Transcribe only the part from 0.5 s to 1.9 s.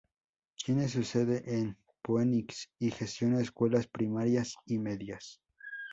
Tiene su sede en